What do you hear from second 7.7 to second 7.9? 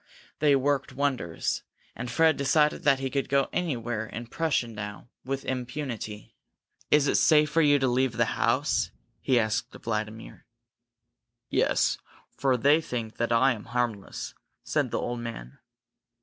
to